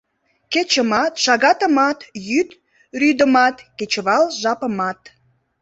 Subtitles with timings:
[0.53, 1.99] Кечымат, шагатымат,
[2.29, 2.49] йӱд
[2.99, 4.99] рӱдымат, кечывал жапымат...